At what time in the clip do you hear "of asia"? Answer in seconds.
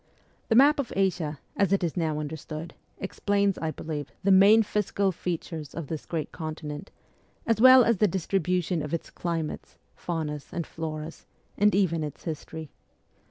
0.79-1.39